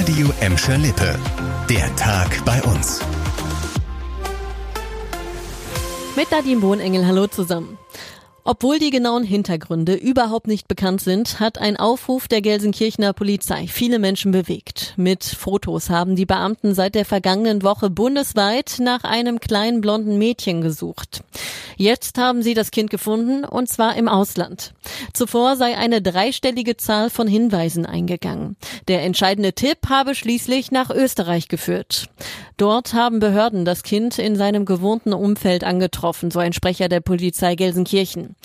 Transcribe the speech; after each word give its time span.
Radio 0.00 0.32
Emscher 0.40 0.78
Lippe. 0.78 1.14
Der 1.68 1.94
Tag 1.96 2.42
bei 2.46 2.62
uns. 2.62 3.00
Mit 6.16 6.30
Nadine 6.30 6.62
Bohnengel, 6.62 7.06
hallo 7.06 7.26
zusammen. 7.26 7.76
Obwohl 8.42 8.78
die 8.78 8.88
genauen 8.88 9.24
Hintergründe 9.24 9.92
überhaupt 9.92 10.46
nicht 10.46 10.68
bekannt 10.68 11.02
sind, 11.02 11.38
hat 11.38 11.58
ein 11.58 11.76
Aufruf 11.76 12.28
der 12.28 12.40
Gelsenkirchener 12.40 13.12
Polizei 13.12 13.66
viele 13.66 13.98
Menschen 13.98 14.32
bewegt. 14.32 14.94
Mit 14.96 15.22
Fotos 15.22 15.90
haben 15.90 16.16
die 16.16 16.24
Beamten 16.24 16.74
seit 16.74 16.94
der 16.94 17.04
vergangenen 17.04 17.62
Woche 17.62 17.90
bundesweit 17.90 18.78
nach 18.80 19.04
einem 19.04 19.38
kleinen 19.38 19.82
blonden 19.82 20.16
Mädchen 20.16 20.62
gesucht. 20.62 21.22
Jetzt 21.80 22.18
haben 22.18 22.42
sie 22.42 22.52
das 22.52 22.72
Kind 22.72 22.90
gefunden, 22.90 23.42
und 23.42 23.66
zwar 23.70 23.96
im 23.96 24.06
Ausland. 24.06 24.74
Zuvor 25.14 25.56
sei 25.56 25.78
eine 25.78 26.02
dreistellige 26.02 26.76
Zahl 26.76 27.08
von 27.08 27.26
Hinweisen 27.26 27.86
eingegangen. 27.86 28.58
Der 28.86 29.02
entscheidende 29.02 29.54
Tipp 29.54 29.88
habe 29.88 30.14
schließlich 30.14 30.72
nach 30.72 30.90
Österreich 30.90 31.48
geführt. 31.48 32.10
Dort 32.58 32.92
haben 32.92 33.18
Behörden 33.18 33.64
das 33.64 33.82
Kind 33.82 34.18
in 34.18 34.36
seinem 34.36 34.66
gewohnten 34.66 35.14
Umfeld 35.14 35.64
angetroffen, 35.64 36.30
so 36.30 36.38
ein 36.38 36.52
Sprecher 36.52 36.90
der 36.90 37.00
Polizei 37.00 37.54
Gelsenkirchen. 37.54 38.36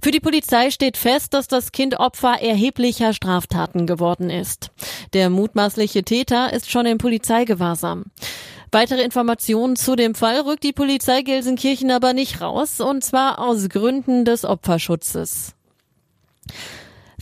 Für 0.00 0.12
die 0.12 0.20
Polizei 0.20 0.70
steht 0.70 0.96
fest, 0.96 1.34
dass 1.34 1.48
das 1.48 1.72
Kind 1.72 1.98
Opfer 1.98 2.40
erheblicher 2.40 3.12
Straftaten 3.12 3.88
geworden 3.88 4.30
ist. 4.30 4.70
Der 5.14 5.30
mutmaßliche 5.30 6.04
Täter 6.04 6.52
ist 6.52 6.70
schon 6.70 6.86
in 6.86 6.98
Polizeigewahrsam. 6.98 8.04
Weitere 8.74 9.04
Informationen 9.04 9.76
zu 9.76 9.94
dem 9.94 10.16
Fall 10.16 10.40
rückt 10.40 10.64
die 10.64 10.72
Polizei 10.72 11.22
Gelsenkirchen 11.22 11.92
aber 11.92 12.12
nicht 12.12 12.40
raus, 12.40 12.80
und 12.80 13.04
zwar 13.04 13.38
aus 13.38 13.68
Gründen 13.68 14.24
des 14.24 14.44
Opferschutzes. 14.44 15.54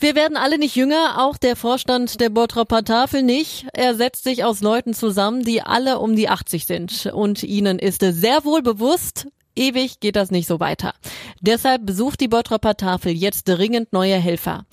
Wir 0.00 0.14
werden 0.14 0.38
alle 0.38 0.56
nicht 0.56 0.76
jünger, 0.76 1.16
auch 1.18 1.36
der 1.36 1.54
Vorstand 1.54 2.22
der 2.22 2.30
Bottropper 2.30 2.84
Tafel 2.84 3.22
nicht. 3.22 3.66
Er 3.74 3.94
setzt 3.94 4.24
sich 4.24 4.44
aus 4.44 4.62
Leuten 4.62 4.94
zusammen, 4.94 5.44
die 5.44 5.60
alle 5.60 5.98
um 5.98 6.16
die 6.16 6.30
80 6.30 6.64
sind. 6.64 7.12
Und 7.12 7.42
ihnen 7.42 7.78
ist 7.78 8.00
sehr 8.00 8.46
wohl 8.46 8.62
bewusst, 8.62 9.26
ewig 9.54 10.00
geht 10.00 10.16
das 10.16 10.30
nicht 10.30 10.46
so 10.46 10.58
weiter. 10.58 10.94
Deshalb 11.42 11.84
besucht 11.84 12.22
die 12.22 12.28
Bottropper 12.28 12.78
Tafel 12.78 13.12
jetzt 13.12 13.44
dringend 13.44 13.92
neue 13.92 14.16
Helfer. 14.16 14.64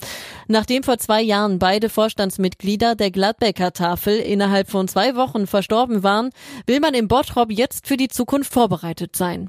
Nachdem 0.50 0.82
vor 0.82 0.98
zwei 0.98 1.22
Jahren 1.22 1.60
beide 1.60 1.88
Vorstandsmitglieder 1.88 2.96
der 2.96 3.12
Gladbecker 3.12 3.72
Tafel 3.72 4.16
innerhalb 4.18 4.68
von 4.68 4.88
zwei 4.88 5.14
Wochen 5.14 5.46
verstorben 5.46 6.02
waren, 6.02 6.30
will 6.66 6.80
man 6.80 6.92
im 6.92 7.06
Bottrop 7.06 7.52
jetzt 7.52 7.86
für 7.86 7.96
die 7.96 8.08
Zukunft 8.08 8.52
vorbereitet 8.52 9.14
sein. 9.14 9.48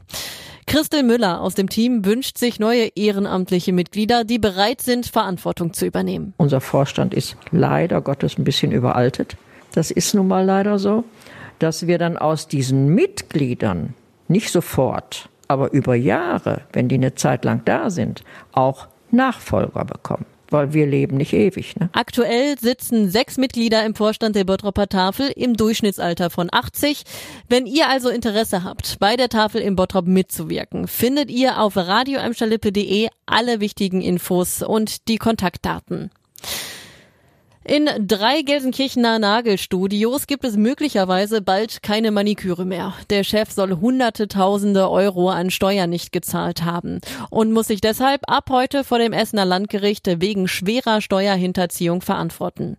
Christel 0.68 1.02
Müller 1.02 1.42
aus 1.42 1.56
dem 1.56 1.70
Team 1.70 2.06
wünscht 2.06 2.38
sich 2.38 2.60
neue 2.60 2.90
ehrenamtliche 2.94 3.74
Mitglieder, 3.74 4.24
die 4.26 4.38
bereit 4.38 4.82
sind, 4.82 5.08
Verantwortung 5.08 5.74
zu 5.74 5.88
übernehmen. 5.88 6.36
Unser 6.38 6.62
Vorstand 6.62 7.16
ist 7.16 7.36
leider 7.50 8.00
Gottes 8.02 8.38
ein 8.38 8.44
bisschen 8.44 8.72
überaltet. 8.72 9.38
Das 9.74 9.90
ist 9.90 10.14
nun 10.14 10.28
mal 10.28 10.46
leider 10.46 10.78
so, 10.78 11.04
dass 11.58 11.88
wir 11.88 11.98
dann 11.98 12.20
aus 12.20 12.48
diesen 12.48 12.90
Mitgliedern 12.90 13.96
nicht 14.28 14.52
sofort, 14.52 15.30
aber 15.48 15.74
über 15.74 15.96
Jahre, 15.96 16.62
wenn 16.74 16.90
die 16.90 16.96
eine 16.96 17.16
Zeit 17.16 17.44
lang 17.44 17.66
da 17.66 17.90
sind, 17.90 18.24
auch 18.52 18.88
Nachfolger 19.10 19.84
bekommen 19.84 20.28
weil 20.52 20.74
wir 20.74 20.86
leben 20.86 21.18
nicht 21.18 21.34
ewig. 21.34 21.76
Ne? 21.80 21.90
Aktuell 21.94 22.58
sitzen 22.60 23.10
sechs 23.10 23.38
Mitglieder 23.38 23.86
im 23.86 23.96
Vorstand 23.96 24.36
der 24.36 24.44
Bottropper 24.44 24.88
Tafel 24.88 25.32
im 25.36 25.56
Durchschnittsalter 25.56 26.30
von 26.30 26.50
80. 26.52 27.04
Wenn 27.50 27.66
ihr 27.66 27.90
also 27.90 28.10
Interesse 28.10 28.64
habt, 28.64 29.00
bei 29.00 29.16
der 29.16 29.30
Tafel 29.30 29.62
im 29.62 29.76
Bottrop 29.76 30.08
mitzuwirken, 30.08 30.88
findet 30.88 31.32
ihr 31.32 31.60
auf 31.60 31.78
radioemsterlippe.de 31.78 33.08
alle 33.26 33.60
wichtigen 33.60 34.02
Infos 34.02 34.62
und 34.62 35.08
die 35.08 35.18
Kontaktdaten. 35.18 36.12
In 37.64 37.88
drei 38.08 38.42
Gelsenkirchener 38.42 39.20
Nagelstudios 39.20 40.26
gibt 40.26 40.46
es 40.46 40.58
möglicherweise 40.58 41.44
bald 41.44 41.84
keine 41.84 42.10
Maniküre 42.10 42.66
mehr. 42.66 42.96
Der 43.12 43.24
Chef 43.24 43.52
soll 43.52 43.78
hunderte 43.80 44.28
tausende 44.28 44.90
Euro 44.90 45.30
an 45.30 45.52
Steuern 45.52 45.92
nicht 45.92 46.12
gezahlt 46.12 46.64
haben 46.64 47.02
und 47.30 47.52
muss 47.52 47.68
sich 47.68 47.80
deshalb 47.80 48.22
ab 48.28 48.50
heute 48.50 48.84
vor 48.84 48.98
dem 48.98 49.14
Essener 49.14 49.46
Landgericht 49.46 50.08
wegen 50.20 50.48
schwerer 50.48 51.02
Steuerhinterziehung 51.02 52.02
verantworten. 52.02 52.78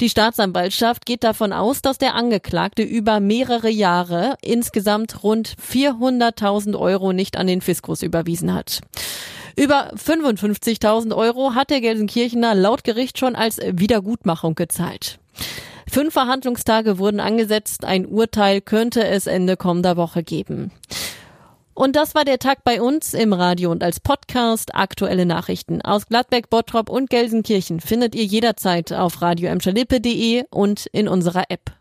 Die 0.00 0.08
Staatsanwaltschaft 0.08 1.04
geht 1.04 1.22
davon 1.22 1.52
aus, 1.52 1.82
dass 1.82 1.98
der 1.98 2.14
Angeklagte 2.14 2.82
über 2.82 3.20
mehrere 3.20 3.68
Jahre 3.68 4.36
insgesamt 4.40 5.22
rund 5.22 5.54
400.000 5.70 6.78
Euro 6.78 7.12
nicht 7.12 7.36
an 7.36 7.46
den 7.46 7.60
Fiskus 7.60 8.02
überwiesen 8.02 8.54
hat. 8.54 8.80
Über 9.56 9.92
55.000 9.94 11.14
Euro 11.14 11.54
hat 11.54 11.70
der 11.70 11.80
Gelsenkirchener 11.80 12.54
laut 12.54 12.82
Gericht 12.84 13.18
schon 13.18 13.36
als 13.36 13.58
Wiedergutmachung 13.58 14.54
gezahlt. 14.54 15.18
Fünf 15.88 16.12
Verhandlungstage 16.12 16.98
wurden 16.98 17.20
angesetzt. 17.20 17.84
Ein 17.84 18.06
Urteil 18.06 18.60
könnte 18.60 19.06
es 19.06 19.26
Ende 19.26 19.56
kommender 19.56 19.96
Woche 19.96 20.24
geben. 20.24 20.72
Und 21.72 21.96
das 21.96 22.14
war 22.14 22.24
der 22.24 22.38
Tag 22.38 22.64
bei 22.64 22.80
uns 22.80 23.14
im 23.14 23.32
Radio 23.32 23.70
und 23.70 23.82
als 23.82 24.00
Podcast. 24.00 24.74
Aktuelle 24.74 25.26
Nachrichten 25.26 25.82
aus 25.82 26.06
Gladbeck, 26.06 26.50
Bottrop 26.50 26.88
und 26.88 27.10
Gelsenkirchen 27.10 27.80
findet 27.80 28.14
ihr 28.14 28.24
jederzeit 28.24 28.92
auf 28.92 29.22
radio 29.22 29.50
und 30.50 30.86
in 30.86 31.08
unserer 31.08 31.44
App. 31.48 31.72